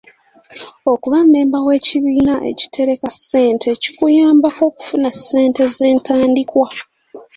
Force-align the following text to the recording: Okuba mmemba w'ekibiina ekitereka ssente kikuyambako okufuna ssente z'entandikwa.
Okuba 0.91 1.17
mmemba 1.25 1.57
w'ekibiina 1.67 2.35
ekitereka 2.51 3.07
ssente 3.15 3.67
kikuyambako 3.81 4.61
okufuna 4.69 5.09
ssente 5.17 5.61
z'entandikwa. 5.75 6.67